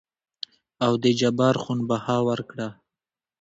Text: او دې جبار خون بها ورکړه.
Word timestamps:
او 0.85 0.91
دې 1.03 1.11
جبار 1.19 1.55
خون 1.63 1.79
بها 1.89 2.17
ورکړه. 2.27 2.67